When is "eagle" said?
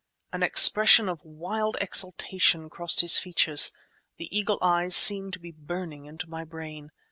4.35-4.57